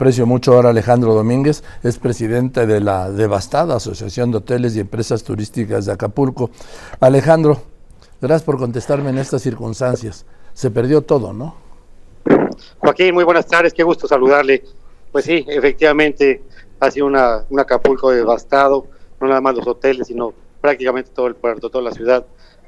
aprecio 0.00 0.24
mucho 0.24 0.54
ahora 0.54 0.70
Alejandro 0.70 1.12
Domínguez, 1.12 1.62
es 1.82 1.98
presidente 1.98 2.66
de 2.66 2.80
la 2.80 3.10
devastada 3.10 3.76
Asociación 3.76 4.30
de 4.30 4.38
Hoteles 4.38 4.74
y 4.74 4.80
Empresas 4.80 5.22
Turísticas 5.22 5.84
de 5.84 5.92
Acapulco. 5.92 6.48
Alejandro, 7.00 7.60
gracias 8.18 8.42
por 8.42 8.56
contestarme 8.56 9.10
en 9.10 9.18
estas 9.18 9.42
circunstancias. 9.42 10.24
Se 10.54 10.70
perdió 10.70 11.02
todo, 11.02 11.34
¿no? 11.34 11.54
Joaquín, 12.78 13.12
muy 13.12 13.24
buenas 13.24 13.46
tardes, 13.46 13.74
qué 13.74 13.82
gusto 13.82 14.08
saludarle. 14.08 14.64
Pues 15.12 15.26
sí, 15.26 15.44
efectivamente 15.46 16.44
ha 16.80 16.90
sido 16.90 17.04
una, 17.04 17.44
un 17.50 17.60
Acapulco 17.60 18.10
devastado, 18.10 18.86
no 19.20 19.28
nada 19.28 19.42
más 19.42 19.54
los 19.54 19.66
hoteles, 19.66 20.06
sino 20.06 20.32
prácticamente 20.62 21.10
todo 21.14 21.26
el 21.26 21.34
puerto, 21.34 21.68
toda 21.68 21.84
la 21.84 21.92
ciudad 21.92 22.24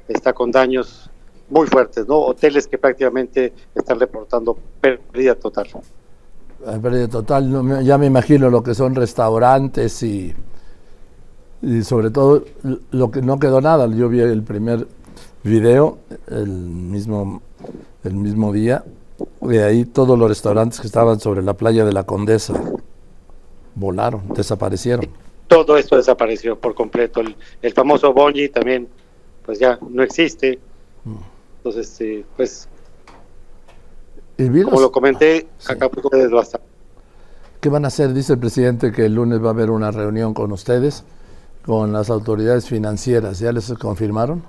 está 0.07 0.33
con 0.33 0.51
daños 0.51 1.09
muy 1.49 1.65
fuertes, 1.65 2.07
¿no? 2.07 2.19
Hoteles 2.19 2.67
que 2.67 2.77
prácticamente 2.77 3.53
están 3.73 3.99
reportando 3.99 4.55
pérdida 4.79 5.33
total. 5.33 5.67
Pérdida 6.81 7.07
total, 7.07 7.83
ya 7.83 7.97
me 7.97 8.05
imagino 8.05 8.49
lo 8.49 8.63
que 8.63 8.73
son 8.73 8.95
restaurantes 8.95 10.01
y, 10.03 10.33
y 11.61 11.83
sobre 11.83 12.09
todo 12.09 12.43
lo 12.91 13.11
que 13.11 13.21
no 13.21 13.39
quedó 13.39 13.61
nada. 13.61 13.87
Yo 13.87 14.09
vi 14.09 14.21
el 14.21 14.43
primer 14.43 14.87
video 15.43 15.97
el 16.27 16.47
mismo, 16.47 17.41
el 18.03 18.13
mismo 18.15 18.53
día, 18.53 18.83
de 19.41 19.63
ahí 19.63 19.85
todos 19.85 20.17
los 20.17 20.29
restaurantes 20.29 20.79
que 20.79 20.87
estaban 20.87 21.19
sobre 21.19 21.41
la 21.41 21.53
playa 21.53 21.85
de 21.85 21.93
la 21.93 22.03
Condesa 22.03 22.53
volaron, 23.75 24.21
desaparecieron. 24.35 25.07
Todo 25.47 25.77
esto 25.77 25.97
desapareció 25.97 26.57
por 26.57 26.73
completo. 26.73 27.21
El, 27.21 27.35
el 27.61 27.73
famoso 27.73 28.13
Bonji 28.13 28.49
también, 28.49 28.87
pues 29.45 29.59
ya 29.59 29.77
no 29.89 30.01
existe. 30.03 30.59
Mm. 31.03 31.15
Entonces, 31.57 31.91
este, 31.91 32.25
pues, 32.35 32.67
como 34.63 34.81
lo 34.81 34.91
comenté, 34.91 35.47
acá 35.67 35.89
puede 35.89 36.27
bastante. 36.27 36.67
¿Qué 37.59 37.69
van 37.69 37.85
a 37.85 37.87
hacer? 37.87 38.13
Dice 38.13 38.33
el 38.33 38.39
presidente 38.39 38.91
que 38.91 39.05
el 39.05 39.15
lunes 39.15 39.41
va 39.41 39.47
a 39.47 39.51
haber 39.51 39.69
una 39.69 39.91
reunión 39.91 40.33
con 40.33 40.51
ustedes, 40.51 41.03
con 41.65 41.93
las 41.93 42.09
autoridades 42.09 42.67
financieras. 42.67 43.39
¿Ya 43.39 43.51
les 43.51 43.71
confirmaron? 43.73 44.43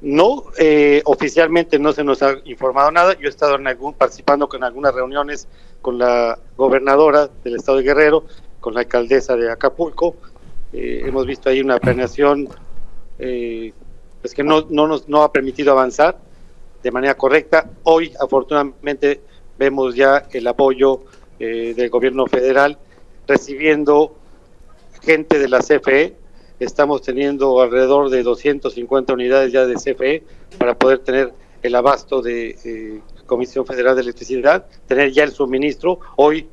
No, 0.00 0.44
eh, 0.58 1.02
oficialmente 1.04 1.78
no 1.78 1.92
se 1.92 2.04
nos 2.04 2.22
ha 2.22 2.36
informado 2.44 2.90
nada. 2.90 3.14
Yo 3.18 3.26
he 3.26 3.28
estado 3.28 3.56
en 3.56 3.66
algún, 3.66 3.94
participando 3.94 4.48
con 4.48 4.62
algunas 4.62 4.94
reuniones 4.94 5.48
con 5.82 5.98
la 5.98 6.38
gobernadora 6.56 7.28
del 7.42 7.56
estado 7.56 7.78
de 7.78 7.84
Guerrero, 7.84 8.24
con 8.60 8.74
la 8.74 8.80
alcaldesa 8.80 9.36
de 9.36 9.50
Acapulco. 9.50 10.14
Eh, 10.72 11.02
hemos 11.04 11.26
visto 11.26 11.48
ahí 11.48 11.60
una 11.60 11.78
planeación 11.78 12.48
eh, 13.18 13.72
pues 14.20 14.34
que 14.34 14.44
no, 14.44 14.66
no 14.70 14.86
nos 14.86 15.08
no 15.08 15.22
ha 15.22 15.32
permitido 15.32 15.72
avanzar 15.72 16.16
de 16.82 16.90
manera 16.90 17.14
correcta. 17.14 17.70
Hoy, 17.84 18.12
afortunadamente, 18.18 19.20
vemos 19.58 19.94
ya 19.94 20.26
el 20.32 20.46
apoyo 20.46 21.02
eh, 21.38 21.74
del 21.76 21.90
gobierno 21.90 22.26
federal 22.26 22.78
recibiendo 23.26 24.14
gente 25.02 25.38
de 25.38 25.48
la 25.48 25.60
CFE. 25.60 26.16
Estamos 26.58 27.02
teniendo 27.02 27.60
alrededor 27.60 28.10
de 28.10 28.22
250 28.22 29.12
unidades 29.12 29.52
ya 29.52 29.66
de 29.66 29.74
CFE 29.74 30.24
para 30.58 30.74
poder 30.74 30.98
tener 30.98 31.32
el 31.62 31.74
abasto 31.74 32.22
de 32.22 32.58
eh, 32.64 33.00
Comisión 33.26 33.66
Federal 33.66 33.94
de 33.94 34.02
Electricidad, 34.02 34.66
tener 34.86 35.12
ya 35.12 35.24
el 35.24 35.32
suministro. 35.32 36.00
Hoy 36.16 36.48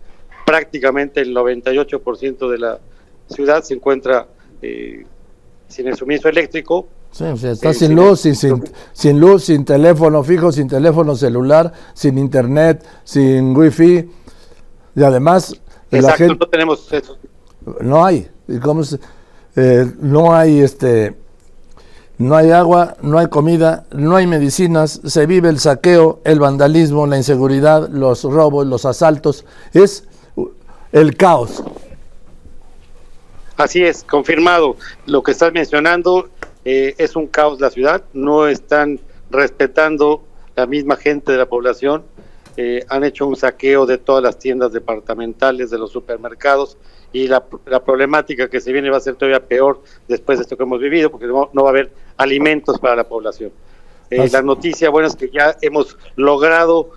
prácticamente 0.46 1.22
el 1.22 1.36
98% 1.36 2.50
de 2.50 2.58
la 2.58 2.80
ciudad 3.30 3.64
se 3.64 3.74
encuentra 3.74 4.28
eh, 4.62 5.06
sin 5.68 5.88
el 5.88 5.96
suministro 5.96 6.30
eléctrico 6.30 6.88
Sí, 7.12 7.24
o 7.24 7.38
sea, 7.38 7.52
está 7.52 7.74
sin 7.74 7.96
luz, 7.96 8.22
sin, 8.22 8.36
sin, 8.36 9.20
luz, 9.20 9.46
sin 9.46 9.66
teléfono 9.66 10.24
fijo, 10.24 10.52
sin 10.52 10.68
teléfono 10.68 11.16
celular, 11.16 11.74
sin 11.94 12.18
internet, 12.18 12.86
sin 13.04 13.56
wifi. 13.56 14.10
Y 14.96 15.04
además, 15.04 15.60
la 15.90 16.14
gente, 16.14 16.36
no 16.40 16.48
tenemos 16.48 16.92
eso. 16.92 17.18
No 17.82 18.06
hay. 18.06 18.28
¿Y 18.48 18.60
cómo 18.60 18.84
eh, 19.56 19.92
no 20.00 20.36
hay 20.36 20.60
este 20.60 21.16
no 22.20 22.36
hay 22.36 22.50
agua, 22.50 22.98
no 23.02 23.20
hay 23.20 23.28
comida, 23.28 23.86
no 23.92 24.16
hay 24.16 24.26
medicinas, 24.26 25.02
se 25.06 25.28
vive 25.28 25.50
el 25.50 25.60
saqueo, 25.60 26.20
el 26.24 26.40
vandalismo, 26.40 27.06
la 27.06 27.18
inseguridad, 27.18 27.90
los 27.90 28.24
robos, 28.24 28.66
los 28.66 28.86
asaltos, 28.86 29.46
es 29.74 30.04
el 30.92 31.16
caos. 31.16 31.64
Así 33.56 33.84
es, 33.84 34.04
confirmado. 34.04 34.78
Lo 35.06 35.22
que 35.22 35.32
estás 35.32 35.54
mencionando 35.54 36.30
eh, 36.70 36.96
es 36.98 37.16
un 37.16 37.28
caos 37.28 37.62
la 37.62 37.70
ciudad, 37.70 38.04
no 38.12 38.46
están 38.46 39.00
respetando 39.30 40.26
la 40.54 40.66
misma 40.66 40.98
gente 40.98 41.32
de 41.32 41.38
la 41.38 41.46
población, 41.46 42.04
eh, 42.58 42.84
han 42.90 43.06
hecho 43.06 43.26
un 43.26 43.38
saqueo 43.38 43.86
de 43.86 43.98
todas 43.98 44.22
las 44.22 44.38
tiendas 44.38 44.74
departamentales, 44.74 45.70
de 45.70 45.78
los 45.78 45.94
supermercados, 45.94 46.78
y 47.14 47.30
la, 47.30 47.46
problemática 47.86 48.50
que 48.50 48.60
se 48.60 48.74
viene 48.74 48.90
va 48.90 48.98
a 48.98 49.00
ser 49.00 49.16
todavía 49.16 49.48
peor 49.48 49.82
después 50.10 50.40
de 50.40 50.42
esto 50.42 50.58
que 50.58 50.64
hemos 50.64 50.82
vivido, 50.82 51.10
porque 51.10 51.26
no, 51.26 51.50
va 51.56 51.68
a 51.68 51.70
haber 51.70 51.90
alimentos 52.18 52.78
para 52.80 52.98
la 52.98 53.08
población. 53.08 53.54
Eh, 54.10 54.28
la 54.30 54.42
noticia 54.42 54.90
buena 54.90 55.08
es 55.08 55.16
que 55.16 55.30
ya 55.30 55.56
hemos 55.62 55.98
logrado 56.18 56.90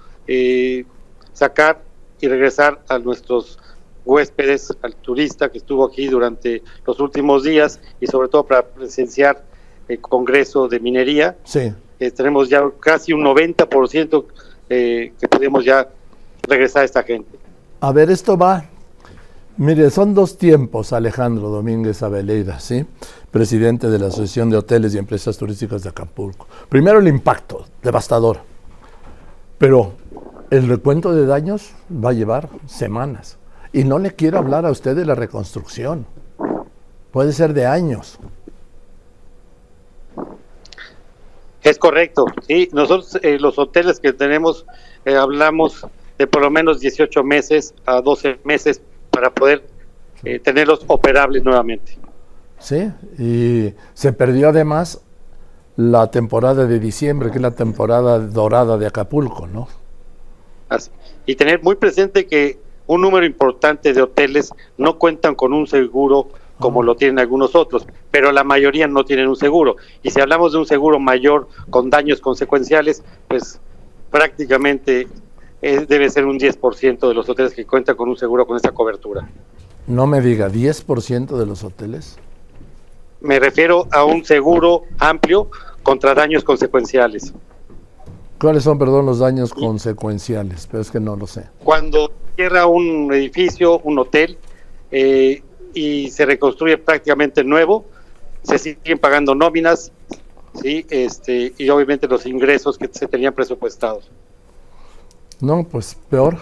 sacar 1.32 1.80
y 2.20 2.26
regresar 2.26 2.82
a 2.88 2.98
nuestros 2.98 3.56
huéspedes, 4.04 4.76
al 4.82 4.96
turista 4.96 5.48
que 5.48 5.58
estuvo 5.58 5.84
aquí 5.84 6.08
durante 6.08 6.64
los 6.84 6.98
últimos 6.98 7.44
días 7.44 7.80
y 8.00 8.08
sobre 8.08 8.26
todo 8.26 8.44
para 8.44 8.66
presenciar 8.66 9.48
el 9.90 10.00
Congreso 10.00 10.68
de 10.68 10.80
Minería. 10.80 11.36
Sí. 11.44 11.72
Eh, 11.98 12.10
tenemos 12.10 12.48
ya 12.48 12.62
casi 12.78 13.12
un 13.12 13.22
90% 13.22 14.24
eh, 14.68 15.12
que 15.20 15.28
podemos 15.28 15.64
ya 15.64 15.88
regresar 16.48 16.82
a 16.82 16.84
esta 16.84 17.02
gente. 17.02 17.38
A 17.80 17.92
ver, 17.92 18.10
esto 18.10 18.36
va. 18.36 18.64
Mire, 19.56 19.90
son 19.90 20.14
dos 20.14 20.38
tiempos, 20.38 20.92
Alejandro 20.92 21.48
Domínguez 21.48 22.02
Aveleida, 22.02 22.60
¿sí? 22.60 22.86
presidente 23.30 23.88
de 23.88 23.98
la 23.98 24.06
Asociación 24.06 24.48
de 24.48 24.56
Hoteles 24.56 24.94
y 24.94 24.98
Empresas 24.98 25.36
Turísticas 25.36 25.82
de 25.82 25.90
Acapulco. 25.90 26.46
Primero 26.68 26.98
el 26.98 27.08
impacto, 27.08 27.66
devastador. 27.82 28.38
Pero 29.58 29.92
el 30.50 30.68
recuento 30.68 31.12
de 31.12 31.26
daños 31.26 31.72
va 31.92 32.10
a 32.10 32.14
llevar 32.14 32.48
semanas. 32.66 33.38
Y 33.72 33.84
no 33.84 33.98
le 33.98 34.12
quiero 34.12 34.38
hablar 34.38 34.66
a 34.66 34.70
usted 34.70 34.96
de 34.96 35.04
la 35.04 35.14
reconstrucción. 35.14 36.06
Puede 37.12 37.32
ser 37.32 37.54
de 37.54 37.66
años. 37.66 38.18
Es 41.62 41.78
correcto, 41.78 42.26
sí. 42.46 42.68
Nosotros 42.72 43.18
eh, 43.22 43.38
los 43.38 43.58
hoteles 43.58 44.00
que 44.00 44.12
tenemos 44.12 44.66
eh, 45.04 45.16
hablamos 45.16 45.86
de 46.18 46.26
por 46.26 46.42
lo 46.42 46.50
menos 46.50 46.80
18 46.80 47.22
meses 47.24 47.74
a 47.86 48.00
12 48.00 48.40
meses 48.44 48.82
para 49.10 49.30
poder 49.30 49.64
eh, 50.24 50.38
tenerlos 50.38 50.84
operables 50.86 51.42
nuevamente. 51.42 51.98
Sí, 52.58 52.90
y 53.18 53.74
se 53.94 54.12
perdió 54.12 54.50
además 54.50 55.02
la 55.76 56.10
temporada 56.10 56.66
de 56.66 56.78
diciembre, 56.78 57.30
que 57.30 57.36
es 57.36 57.42
la 57.42 57.52
temporada 57.52 58.18
dorada 58.18 58.76
de 58.76 58.86
Acapulco, 58.86 59.46
¿no? 59.46 59.68
Así. 60.68 60.90
Y 61.24 61.36
tener 61.36 61.62
muy 61.62 61.76
presente 61.76 62.26
que 62.26 62.58
un 62.86 63.00
número 63.00 63.24
importante 63.24 63.92
de 63.92 64.02
hoteles 64.02 64.52
no 64.76 64.98
cuentan 64.98 65.34
con 65.34 65.52
un 65.52 65.66
seguro 65.66 66.28
como 66.60 66.82
lo 66.82 66.94
tienen 66.94 67.18
algunos 67.18 67.56
otros, 67.56 67.86
pero 68.10 68.30
la 68.30 68.44
mayoría 68.44 68.86
no 68.86 69.04
tienen 69.04 69.26
un 69.26 69.36
seguro. 69.36 69.76
Y 70.02 70.10
si 70.10 70.20
hablamos 70.20 70.52
de 70.52 70.58
un 70.58 70.66
seguro 70.66 71.00
mayor 71.00 71.48
con 71.70 71.90
daños 71.90 72.20
consecuenciales, 72.20 73.02
pues 73.26 73.60
prácticamente 74.10 75.08
eh, 75.62 75.86
debe 75.88 76.08
ser 76.10 76.26
un 76.26 76.38
10% 76.38 77.08
de 77.08 77.14
los 77.14 77.28
hoteles 77.28 77.54
que 77.54 77.66
cuentan 77.66 77.96
con 77.96 78.08
un 78.08 78.16
seguro 78.16 78.46
con 78.46 78.56
esta 78.56 78.70
cobertura. 78.70 79.28
No 79.86 80.06
me 80.06 80.20
diga, 80.20 80.48
¿10% 80.48 81.36
de 81.36 81.46
los 81.46 81.64
hoteles? 81.64 82.18
Me 83.20 83.38
refiero 83.38 83.88
a 83.90 84.04
un 84.04 84.24
seguro 84.24 84.84
amplio 84.98 85.50
contra 85.82 86.14
daños 86.14 86.44
consecuenciales. 86.44 87.34
¿Cuáles 88.40 88.62
son, 88.62 88.78
perdón, 88.78 89.04
los 89.04 89.18
daños 89.18 89.52
consecuenciales? 89.52 90.66
Pero 90.70 90.80
es 90.80 90.90
que 90.90 91.00
no 91.00 91.16
lo 91.16 91.26
sé. 91.26 91.44
Cuando 91.62 92.10
cierra 92.36 92.66
un 92.66 93.12
edificio, 93.12 93.80
un 93.80 93.98
hotel, 93.98 94.38
eh, 94.90 95.42
y 95.74 96.10
se 96.10 96.26
reconstruye 96.26 96.78
prácticamente 96.78 97.44
nuevo, 97.44 97.84
se 98.42 98.58
siguen 98.58 98.98
pagando 98.98 99.34
nóminas, 99.34 99.92
sí, 100.60 100.86
este, 100.90 101.52
y 101.56 101.68
obviamente 101.68 102.06
los 102.08 102.26
ingresos 102.26 102.78
que 102.78 102.88
se 102.92 103.06
tenían 103.06 103.34
presupuestados. 103.34 104.10
No, 105.40 105.64
pues 105.64 105.96
peor, 106.08 106.38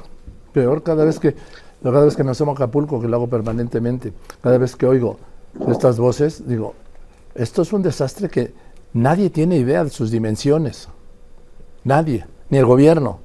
peor 0.53 0.83
cada 0.83 1.05
vez 1.05 1.19
que 1.19 1.35
cada 1.83 2.05
vez 2.05 2.17
que 2.17 2.25
nos 2.25 2.37
hacemos 2.37 2.57
Acapulco, 2.57 3.01
que 3.01 3.09
lo 3.09 3.17
hago 3.17 3.29
permanentemente, 3.29 4.13
cada 4.43 4.59
vez 4.59 4.75
que 4.75 4.87
oigo 4.87 5.19
estas 5.69 5.99
voces, 5.99 6.47
digo, 6.49 6.75
esto 7.35 7.63
es 7.63 7.73
un 7.73 7.83
desastre 7.83 8.29
que 8.29 8.53
nadie 8.93 9.31
tiene 9.31 9.57
idea 9.57 9.85
de 9.85 9.91
sus 9.91 10.11
dimensiones. 10.11 10.89
Nadie, 11.85 12.27
ni 12.51 12.59
el 12.59 12.67
gobierno. 12.67 13.21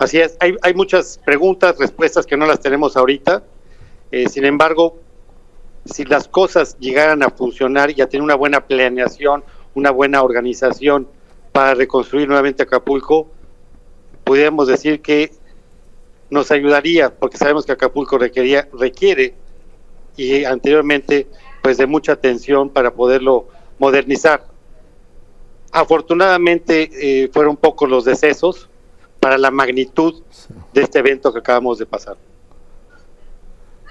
Así 0.00 0.18
es, 0.18 0.34
hay, 0.40 0.56
hay 0.62 0.72
muchas 0.72 1.20
preguntas, 1.26 1.76
respuestas 1.78 2.24
que 2.24 2.34
no 2.34 2.46
las 2.46 2.58
tenemos 2.60 2.96
ahorita. 2.96 3.44
Eh, 4.10 4.30
sin 4.30 4.46
embargo, 4.46 4.96
si 5.84 6.06
las 6.06 6.26
cosas 6.26 6.78
llegaran 6.78 7.22
a 7.22 7.28
funcionar 7.28 7.90
y 7.90 8.00
a 8.00 8.08
tener 8.08 8.22
una 8.22 8.34
buena 8.34 8.66
planeación, 8.66 9.44
una 9.74 9.90
buena 9.90 10.22
organización 10.22 11.06
para 11.52 11.74
reconstruir 11.74 12.26
nuevamente 12.26 12.62
Acapulco, 12.62 13.28
pudiéramos 14.24 14.68
decir 14.68 15.02
que 15.02 15.32
nos 16.30 16.50
ayudaría, 16.50 17.14
porque 17.14 17.36
sabemos 17.36 17.66
que 17.66 17.72
Acapulco 17.72 18.16
requería, 18.16 18.70
requiere 18.72 19.34
y 20.16 20.44
anteriormente 20.44 21.26
pues 21.62 21.76
de 21.76 21.86
mucha 21.86 22.12
atención 22.12 22.70
para 22.70 22.94
poderlo 22.94 23.48
modernizar. 23.78 24.46
Afortunadamente 25.72 26.88
eh, 26.94 27.28
fueron 27.34 27.58
pocos 27.58 27.86
los 27.90 28.06
decesos 28.06 28.69
para 29.20 29.36
la 29.36 29.50
magnitud 29.50 30.22
de 30.72 30.80
este 30.80 30.98
evento 30.98 31.32
que 31.32 31.38
acabamos 31.38 31.78
de 31.78 31.86
pasar. 31.86 32.16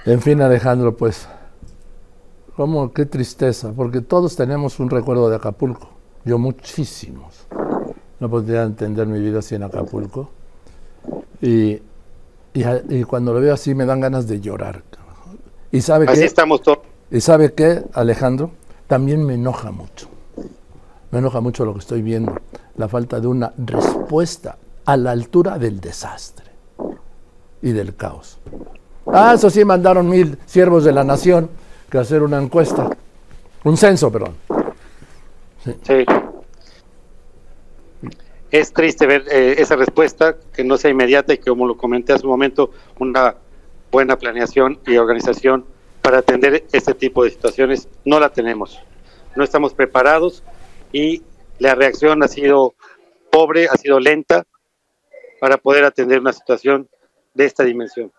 En 0.06 0.22
fin, 0.22 0.42
Alejandro, 0.42 0.98
pues, 0.98 1.28
cómo, 2.56 2.92
qué 2.92 3.06
tristeza, 3.06 3.72
porque 3.76 4.02
todos 4.02 4.36
tenemos 4.36 4.80
un 4.80 4.90
recuerdo 4.90 5.30
de 5.30 5.36
Acapulco, 5.36 5.92
yo 6.26 6.40
muchísimos. 6.40 7.46
No 8.20 8.30
podría 8.30 8.64
entender 8.64 9.08
mi 9.08 9.20
vida 9.20 9.42
sin 9.42 9.64
Acapulco. 9.64 10.30
Y, 11.42 11.80
y, 12.54 13.04
cuando 13.04 13.34
lo 13.34 13.40
veo 13.40 13.54
así 13.54 13.74
me 13.74 13.86
dan 13.86 14.02
ganas 14.02 14.28
de 14.28 14.42
llorar. 14.42 14.84
Y 15.72 15.82
sabe 15.82 16.06
así 16.10 16.24
estamos 16.24 16.62
todos. 16.62 16.80
Y 17.12 17.22
sabe 17.22 17.54
qué, 17.54 17.84
Alejandro, 17.94 18.52
también 18.88 19.24
me 19.26 19.36
enoja 19.36 19.72
mucho. 19.72 20.10
Me 21.12 21.20
enoja 21.20 21.40
mucho 21.40 21.64
lo 21.66 21.74
que 21.74 21.80
estoy 21.80 22.02
viendo, 22.02 22.36
la 22.76 22.88
falta 22.88 23.20
de 23.20 23.28
una 23.28 23.54
respuesta 23.58 24.58
a 24.90 24.98
la 24.98 25.12
altura 25.12 25.60
del 25.60 25.80
desastre 25.80 26.48
y 27.62 27.74
del 27.74 27.96
caos. 27.96 28.40
Ah, 29.06 29.34
eso 29.36 29.52
sí, 29.52 29.64
mandaron 29.64 30.10
mil 30.10 30.40
siervos 30.48 30.84
de 30.84 30.92
la 30.92 31.04
nación 31.04 31.48
que 31.92 32.00
hacer 32.00 32.24
una 32.24 32.42
encuesta, 32.42 32.90
un 33.66 33.78
censo, 33.78 34.12
perdón. 34.12 34.36
Sí. 35.84 36.06
Es 38.50 38.74
triste 38.74 39.06
ver 39.06 39.26
eh, 39.30 39.56
esa 39.60 39.76
respuesta, 39.76 40.38
que 40.52 40.64
no 40.64 40.76
sea 40.76 40.90
inmediata 40.90 41.36
y 41.36 41.38
que, 41.38 41.52
como 41.52 41.68
lo 41.68 41.78
comenté 41.78 42.14
hace 42.14 42.26
un 42.26 42.32
momento, 42.32 42.72
una 42.98 43.36
buena 43.92 44.18
planeación 44.18 44.80
y 44.88 44.98
organización 44.98 45.66
para 46.02 46.20
atender 46.20 46.66
este 46.72 46.96
tipo 46.96 47.24
de 47.24 47.30
situaciones 47.30 47.88
no 48.06 48.20
la 48.20 48.30
tenemos. 48.30 48.80
No 49.36 49.44
estamos 49.44 49.76
preparados 49.76 50.42
y 50.92 51.22
la 51.60 51.76
reacción 51.76 52.24
ha 52.24 52.28
sido 52.28 52.74
pobre, 53.30 53.68
ha 53.68 53.78
sido 53.78 54.00
lenta 54.00 54.48
para 55.40 55.58
poder 55.58 55.84
atender 55.84 56.20
una 56.20 56.34
situación 56.34 56.88
de 57.34 57.46
esta 57.46 57.64
dimensión. 57.64 58.12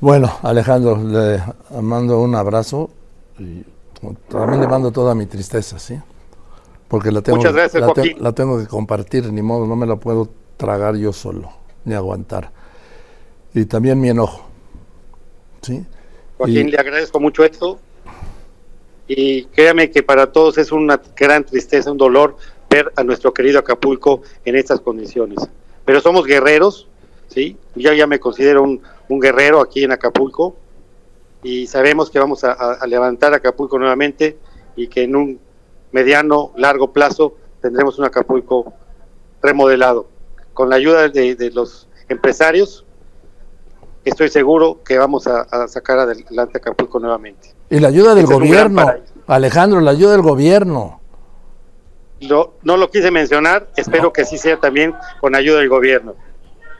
Bueno, 0.00 0.30
Alejandro, 0.42 0.96
le 0.96 1.42
mando 1.80 2.20
un 2.20 2.34
abrazo 2.34 2.90
y 3.38 3.64
también 4.28 4.60
le 4.60 4.68
mando 4.68 4.92
toda 4.92 5.14
mi 5.14 5.26
tristeza, 5.26 5.78
¿sí? 5.78 5.98
Porque 6.88 7.10
la 7.10 7.22
tengo, 7.22 7.42
la, 8.18 8.32
tengo 8.32 8.58
que 8.58 8.66
compartir, 8.66 9.32
ni 9.32 9.42
modo, 9.42 9.66
no 9.66 9.74
me 9.74 9.86
la 9.86 9.96
puedo 9.96 10.28
tragar 10.56 10.96
yo 10.96 11.12
solo, 11.12 11.50
ni 11.84 11.94
aguantar. 11.94 12.52
Y 13.54 13.64
también 13.64 14.00
mi 14.00 14.10
enojo, 14.10 14.46
¿sí? 15.62 15.84
Joaquín, 16.36 16.70
le 16.70 16.78
agradezco 16.78 17.18
mucho 17.18 17.42
esto 17.42 17.78
y 19.08 19.44
créame 19.46 19.90
que 19.90 20.02
para 20.02 20.30
todos 20.30 20.58
es 20.58 20.70
una 20.72 21.00
gran 21.16 21.44
tristeza, 21.44 21.90
un 21.90 21.98
dolor 21.98 22.36
ver 22.68 22.92
a 22.96 23.04
nuestro 23.04 23.32
querido 23.32 23.58
Acapulco 23.58 24.22
en 24.44 24.56
estas 24.56 24.80
condiciones. 24.80 25.38
Pero 25.84 26.00
somos 26.00 26.26
guerreros, 26.26 26.88
¿sí? 27.28 27.56
Yo 27.74 27.92
ya 27.92 28.06
me 28.06 28.20
considero 28.20 28.62
un, 28.62 28.80
guerrero 29.20 29.60
aquí 29.60 29.84
en 29.84 29.92
Acapulco 29.92 30.56
y 31.42 31.66
sabemos 31.68 32.10
que 32.10 32.18
vamos 32.18 32.42
a, 32.44 32.84
levantar 32.86 33.32
Acapulco 33.34 33.78
nuevamente 33.78 34.36
y 34.74 34.88
que 34.88 35.04
en 35.04 35.14
un 35.14 35.40
mediano, 35.92 36.52
largo 36.56 36.92
plazo 36.92 37.36
tendremos 37.62 37.98
un 37.98 38.04
Acapulco 38.04 38.72
remodelado. 39.42 40.08
Con 40.54 40.70
la 40.70 40.76
ayuda 40.76 41.08
de, 41.08 41.50
los 41.54 41.88
empresarios, 42.08 42.84
estoy 44.04 44.28
seguro 44.28 44.80
que 44.84 44.98
vamos 44.98 45.26
a, 45.26 45.68
sacar 45.68 46.00
adelante 46.00 46.58
Acapulco 46.58 46.98
nuevamente. 46.98 47.54
Y 47.70 47.78
la 47.78 47.88
ayuda 47.88 48.14
del 48.14 48.26
gobierno, 48.26 48.92
Alejandro, 49.26 49.80
la 49.80 49.92
ayuda 49.92 50.12
del 50.12 50.22
gobierno. 50.22 50.95
No 52.20 52.76
lo 52.76 52.90
quise 52.90 53.10
mencionar, 53.10 53.68
espero 53.76 54.12
que 54.12 54.24
sí 54.24 54.38
sea 54.38 54.58
también 54.58 54.94
con 55.20 55.34
ayuda 55.34 55.58
del 55.58 55.68
gobierno. 55.68 56.14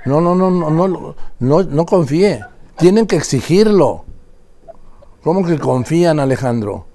No, 0.05 0.21
no, 0.21 0.35
no, 0.35 0.50
no, 0.50 0.71
no, 0.71 1.17
no, 1.41 1.62
no 1.62 1.87
confíe. 1.87 2.44
Tienen 2.79 3.06
que 3.06 3.17
exigirlo. 3.17 4.05
¿Cómo 5.23 5.44
que 5.44 5.59
confían, 5.59 6.21
Alejandro? 6.21 6.87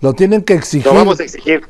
Lo 0.00 0.12
tienen 0.14 0.42
que 0.42 0.54
exigir. 0.54 0.86
Lo 0.86 0.94
vamos 0.94 1.20
a 1.20 1.22
exigir. 1.22 1.62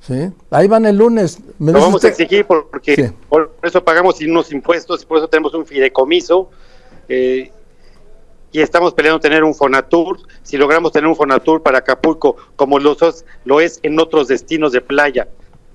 Sí. 0.00 0.30
Ahí 0.50 0.66
van 0.68 0.86
el 0.86 0.96
lunes. 0.96 1.38
lo 1.58 1.72
vamos 1.72 2.02
a 2.04 2.08
exigir 2.08 2.46
porque 2.46 3.12
por 3.28 3.54
eso 3.62 3.84
pagamos 3.84 4.20
unos 4.20 4.50
impuestos 4.52 5.02
y 5.02 5.06
por 5.06 5.18
eso 5.18 5.28
tenemos 5.28 5.52
un 5.54 5.66
fideicomiso. 5.66 6.50
Eh, 7.08 7.52
y 8.52 8.60
estamos 8.60 8.92
peleando 8.92 9.18
tener 9.18 9.42
un 9.42 9.54
Fonatur. 9.54 10.20
Si 10.42 10.58
logramos 10.58 10.92
tener 10.92 11.08
un 11.08 11.16
Fonatur 11.16 11.62
para 11.62 11.78
Acapulco, 11.78 12.36
como 12.54 12.78
lo, 12.78 12.96
lo 13.44 13.60
es 13.60 13.80
en 13.82 13.98
otros 13.98 14.28
destinos 14.28 14.72
de 14.72 14.82
playa, 14.82 15.28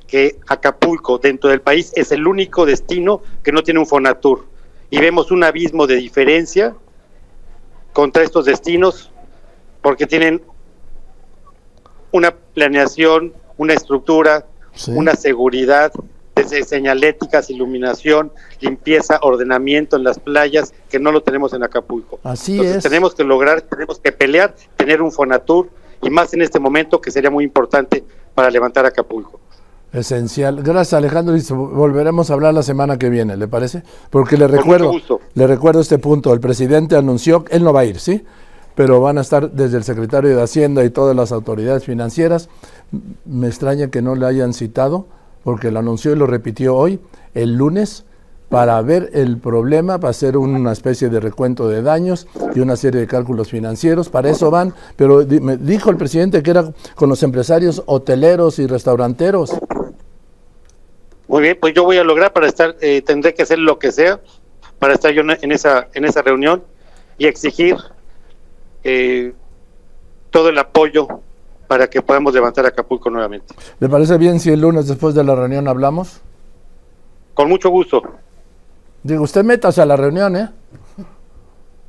que 0.06 0.38
Acapulco 0.48 1.18
dentro 1.18 1.50
del 1.50 1.60
país 1.62 1.92
es 1.96 2.12
el 2.12 2.28
único 2.28 2.66
destino 2.66 3.22
que 3.44 3.52
no 3.52 3.64
tiene 3.64 3.80
un 3.80 3.88
Fonatur. 3.88 4.46
Y 4.92 5.00
vemos 5.00 5.32
un 5.32 5.44
abismo 5.44 5.88
de 5.88 5.96
diferencia 5.96 6.76
contra 7.94 8.24
estos 8.24 8.46
destinos 8.46 9.12
porque 9.82 10.06
tienen 10.06 10.42
una 12.12 12.32
planeación, 12.32 13.34
una 13.58 13.74
estructura, 13.74 14.46
una 14.88 15.16
seguridad, 15.16 15.92
desde 16.50 16.66
señaléticas, 16.66 17.50
iluminación, 17.50 18.32
limpieza, 18.60 19.20
ordenamiento 19.22 19.98
en 19.98 20.04
las 20.04 20.20
playas, 20.20 20.74
que 20.90 21.00
no 21.00 21.12
lo 21.12 21.22
tenemos 21.22 21.54
en 21.54 21.64
Acapulco. 21.64 22.20
Así 22.24 22.60
es. 22.60 22.84
Tenemos 22.84 23.16
que 23.16 23.24
lograr, 23.24 23.62
tenemos 23.62 24.00
que 24.00 24.12
pelear, 24.12 24.56
tener 24.76 25.02
un 25.02 25.12
Fonatur, 25.12 25.70
y 26.02 26.10
más 26.10 26.34
en 26.34 26.42
este 26.42 26.60
momento 26.60 27.02
que 27.02 27.12
sería 27.12 27.30
muy 27.30 27.44
importante 27.44 28.04
para 28.36 28.50
levantar 28.50 28.86
Acapulco. 28.86 29.40
Esencial. 29.94 30.62
Gracias 30.62 30.94
Alejandro 30.94 31.36
y 31.38 31.42
volveremos 31.52 32.30
a 32.30 32.34
hablar 32.34 32.54
la 32.54 32.62
semana 32.62 32.98
que 32.98 33.10
viene, 33.10 33.38
¿le 33.38 33.48
parece? 33.48 33.84
Porque 34.10 34.38
le 34.38 34.48
recuerdo, 34.48 34.92
le 35.34 35.48
recuerdo 35.48 35.80
este 35.80 35.98
punto, 35.98 36.34
el 36.34 36.40
presidente 36.40 36.96
anunció, 36.98 37.46
él 37.50 37.64
no 37.64 37.72
va 37.74 37.82
a 37.82 37.86
ir, 37.86 38.00
¿sí? 38.00 38.24
Pero 38.76 39.02
van 39.02 39.18
a 39.18 39.22
estar 39.22 39.50
desde 39.50 39.78
el 39.78 39.84
secretario 39.84 40.36
de 40.36 40.42
Hacienda 40.42 40.84
y 40.84 40.90
todas 40.90 41.16
las 41.16 41.32
autoridades 41.32 41.84
financieras. 41.84 42.50
Me 43.26 43.48
extraña 43.48 43.88
que 43.88 44.02
no 44.02 44.14
le 44.14 44.26
hayan 44.28 44.54
citado, 44.54 45.08
porque 45.48 45.72
lo 45.72 45.80
anunció 45.80 46.12
y 46.12 46.18
lo 46.18 46.28
repitió 46.28 46.76
hoy, 46.76 47.00
el 47.34 47.54
lunes, 47.56 48.04
para 48.50 48.82
ver 48.82 49.12
el 49.14 49.38
problema, 49.38 49.98
para 49.98 50.12
hacer 50.12 50.36
una 50.36 50.74
especie 50.74 51.08
de 51.08 51.22
recuento 51.22 51.70
de 51.70 51.82
daños 51.82 52.28
y 52.54 52.60
una 52.60 52.76
serie 52.76 53.00
de 53.00 53.08
cálculos 53.08 53.50
financieros. 53.50 54.10
Para 54.10 54.30
eso 54.30 54.52
van, 54.52 54.74
pero 54.98 55.26
me 55.40 55.56
dijo 55.56 55.90
el 55.90 55.96
presidente 55.96 56.44
que 56.44 56.52
era 56.52 56.74
con 56.96 57.08
los 57.08 57.24
empresarios 57.24 57.82
hoteleros 57.86 58.60
y 58.60 58.68
restauranteros. 58.68 59.54
Muy 61.30 61.44
bien, 61.44 61.58
pues 61.62 61.74
yo 61.74 61.86
voy 61.86 61.96
a 61.96 62.04
lograr 62.04 62.34
para 62.34 62.48
estar, 62.48 62.76
eh, 62.82 63.02
tendré 63.02 63.34
que 63.34 63.44
hacer 63.44 63.60
lo 63.60 63.80
que 63.80 63.94
sea 63.94 64.20
para 64.80 64.96
estar 64.96 65.14
yo 65.14 65.22
en 65.22 65.52
esa, 65.54 65.88
en 65.94 66.04
esa 66.04 66.24
reunión 66.24 66.62
y 67.18 67.26
exigir 67.26 67.78
eh, 68.84 69.32
todo 70.30 70.50
el 70.50 70.58
apoyo 70.58 71.08
para 71.68 71.90
que 71.90 72.02
podamos 72.02 72.34
levantar 72.34 72.66
Acapulco 72.66 73.10
nuevamente. 73.10 73.54
¿Le 73.80 73.90
parece 73.90 74.18
bien 74.18 74.40
si 74.40 74.52
el 74.52 74.62
lunes 74.62 74.88
después 74.88 75.14
de 75.14 75.24
la 75.24 75.36
reunión 75.36 75.68
hablamos? 75.68 76.22
Con 77.34 77.50
mucho 77.50 77.70
gusto. 77.70 78.02
Digo, 79.04 79.24
usted 79.24 79.44
métase 79.44 79.82
a 79.82 79.86
la 79.86 79.96
reunión, 79.96 80.36
¿eh? 80.36 80.50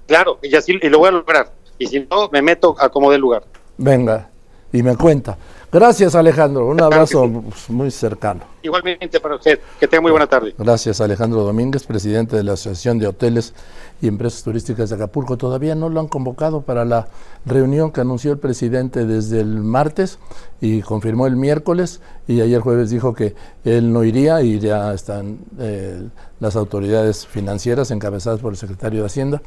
Claro, 0.07 0.39
y 0.43 0.55
así 0.55 0.79
y 0.81 0.89
lo 0.89 0.99
voy 0.99 1.09
a 1.09 1.13
lograr. 1.13 1.53
Y 1.79 1.87
si 1.87 2.01
no, 2.01 2.29
me 2.31 2.43
meto 2.43 2.77
a 2.79 2.89
como 2.89 3.11
del 3.11 3.21
lugar. 3.21 3.45
Venga, 3.77 4.29
y 4.73 4.83
me 4.83 4.97
cuenta. 4.97 5.39
Gracias, 5.71 6.15
Alejandro. 6.15 6.67
Un 6.67 6.81
abrazo 6.81 7.29
muy 7.69 7.91
cercano. 7.91 8.41
Igualmente 8.63 9.21
para 9.21 9.35
usted. 9.35 9.61
Que 9.79 9.87
tenga 9.87 10.01
muy 10.01 10.11
buena 10.11 10.27
tarde. 10.27 10.55
Gracias, 10.57 11.01
Alejandro 11.03 11.43
Domínguez, 11.43 11.85
presidente 11.85 12.37
de 12.37 12.43
la 12.43 12.55
Asociación 12.55 12.99
de 12.99 13.07
Hoteles 13.07 13.53
y 14.01 14.09
Empresas 14.09 14.43
Turísticas 14.43 14.89
de 14.89 14.97
Acapulco. 14.97 15.37
Todavía 15.37 15.75
no 15.75 15.91
lo 15.91 16.01
han 16.01 16.09
convocado 16.09 16.63
para 16.63 16.87
la 16.87 17.09
reunión 17.45 17.93
que 17.93 18.01
anunció 18.01 18.33
el 18.33 18.39
presidente 18.39 19.05
desde 19.05 19.41
el 19.41 19.61
martes 19.61 20.19
y 20.63 20.81
confirmó 20.81 21.27
el 21.27 21.37
miércoles. 21.37 22.01
Y 22.27 22.41
ayer 22.41 22.63
jueves 22.63 22.89
dijo 22.89 23.13
que 23.13 23.35
él 23.65 23.93
no 23.93 24.05
iría 24.05 24.41
y 24.41 24.59
ya 24.61 24.95
están 24.95 25.39
eh, 25.59 26.09
las 26.41 26.57
autoridades 26.57 27.27
financieras 27.27 27.91
encabezadas 27.91 28.41
por 28.41 28.53
el 28.53 28.57
secretario 28.57 29.01
de 29.01 29.07
Hacienda 29.07 29.43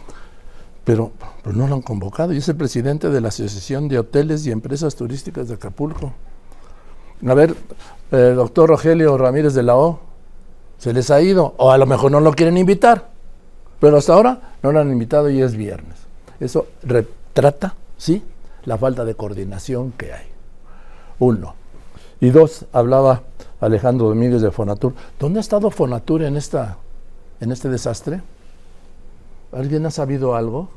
pero, 0.84 1.12
no 1.46 1.68
lo 1.68 1.76
han 1.76 1.82
convocado 1.82 2.34
y 2.34 2.38
es 2.38 2.50
el 2.50 2.56
presidente 2.56 3.10
de 3.10 3.22
la 3.22 3.28
Asociación 3.28 3.88
de 3.88 4.00
Hoteles 4.00 4.46
y 4.46 4.52
Empresas 4.52 4.96
Turísticas 4.96 5.48
de 5.48 5.56
Acapulco. 5.56 6.14
A 7.28 7.34
ver, 7.34 7.56
doctor 8.10 8.70
Rogelio 8.70 9.18
Ramírez 9.18 9.54
de 9.54 9.64
la 9.64 9.76
O, 9.76 10.00
se 10.78 10.94
les 10.94 11.12
ha 11.12 11.22
ido, 11.22 11.54
o 11.58 11.72
a 11.72 11.78
lo 11.78 11.86
mejor 11.86 12.12
no 12.12 12.20
lo 12.20 12.34
quieren 12.34 12.58
invitar, 12.58 13.10
pero 13.80 13.98
hasta 13.98 14.14
ahora 14.14 14.56
no 14.64 14.72
lo 14.72 14.80
han 14.80 14.92
invitado 14.92 15.30
y 15.30 15.42
es 15.42 15.56
viernes. 15.56 15.98
Eso 16.40 16.68
retrata, 16.84 17.76
¿sí?, 17.98 18.24
la 18.66 18.78
falta 18.78 19.06
de 19.06 19.16
coordinación 19.16 19.92
que 19.92 20.14
hay. 20.14 20.26
Uno. 21.20 21.56
Y 22.20 22.30
dos, 22.30 22.66
hablaba 22.72 23.24
Alejandro 23.60 24.10
Domínguez 24.10 24.42
de 24.42 24.52
Fonatur. 24.52 24.94
¿Dónde 25.20 25.40
ha 25.40 25.42
estado 25.42 25.70
Fonatur 25.70 26.24
en, 26.24 26.38
esta, 26.38 26.78
en 27.40 27.52
este 27.52 27.70
desastre? 27.70 28.22
¿Alguien 29.52 29.86
ha 29.86 29.92
sabido 29.92 30.36
algo? 30.36 30.70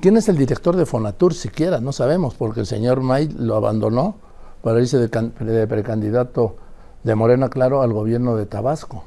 ¿Quién 0.00 0.16
es 0.16 0.28
el 0.28 0.36
director 0.36 0.76
de 0.76 0.86
Fonatur 0.86 1.34
siquiera? 1.34 1.80
No 1.80 1.92
sabemos, 1.92 2.34
porque 2.34 2.60
el 2.60 2.66
señor 2.66 3.00
May 3.00 3.28
lo 3.28 3.56
abandonó 3.56 4.16
para 4.62 4.80
irse 4.80 4.98
de, 4.98 5.08
de 5.08 5.66
precandidato 5.66 6.56
de 7.02 7.14
Morena 7.14 7.48
Claro 7.48 7.82
al 7.82 7.92
gobierno 7.92 8.36
de 8.36 8.46
Tabasco. 8.46 9.04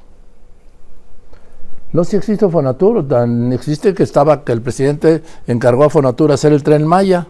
No 1.93 2.03
si 2.03 2.15
existe 2.17 2.47
Fonatur, 2.47 3.07
tan 3.07 3.53
existe 3.53 3.93
que 3.93 4.03
estaba 4.03 4.43
que 4.43 4.51
el 4.51 4.61
presidente 4.61 5.23
encargó 5.47 5.85
a 5.85 5.89
Fonatur 5.89 6.31
hacer 6.31 6.53
el 6.53 6.63
tren 6.63 6.85
Maya. 6.85 7.27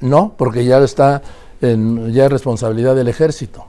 No, 0.00 0.34
porque 0.36 0.64
ya 0.64 0.78
está 0.78 1.22
en 1.60 2.12
ya 2.12 2.28
responsabilidad 2.28 2.96
del 2.96 3.08
ejército. 3.08 3.66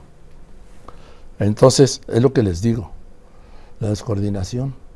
Entonces, 1.38 2.00
es 2.08 2.22
lo 2.22 2.32
que 2.32 2.42
les 2.42 2.60
digo, 2.62 2.90
la 3.84 3.90
descoordinación. 3.90 4.74